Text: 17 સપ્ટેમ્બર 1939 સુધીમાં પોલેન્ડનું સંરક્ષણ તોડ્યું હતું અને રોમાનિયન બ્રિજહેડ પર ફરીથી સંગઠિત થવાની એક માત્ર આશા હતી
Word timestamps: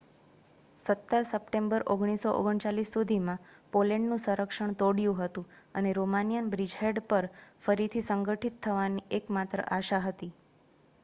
17 0.79 1.25
સપ્ટેમ્બર 1.31 1.83
1939 1.87 2.85
સુધીમાં 2.91 3.43
પોલેન્ડનું 3.73 4.23
સંરક્ષણ 4.23 4.73
તોડ્યું 4.79 5.21
હતું 5.21 5.47
અને 5.75 5.93
રોમાનિયન 5.99 6.49
બ્રિજહેડ 6.49 7.03
પર 7.07 7.29
ફરીથી 7.63 8.05
સંગઠિત 8.07 8.59
થવાની 8.63 9.07
એક 9.19 9.33
માત્ર 9.35 9.67
આશા 9.69 10.03
હતી 10.07 10.33